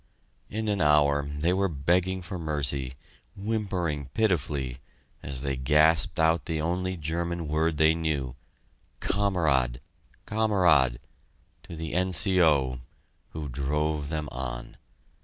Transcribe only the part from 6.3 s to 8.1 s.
the only German word they